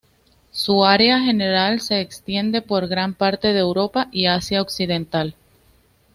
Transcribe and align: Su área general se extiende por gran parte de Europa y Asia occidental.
Su 0.49 0.83
área 0.83 1.19
general 1.19 1.79
se 1.79 2.01
extiende 2.01 2.63
por 2.63 2.87
gran 2.87 3.13
parte 3.13 3.53
de 3.53 3.59
Europa 3.59 4.07
y 4.11 4.25
Asia 4.25 4.63
occidental. 4.63 5.35